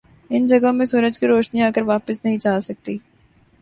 [0.29, 2.97] ان جگہوں میں سورج کی روشنی آکر واپس نہیں جاسکتی۔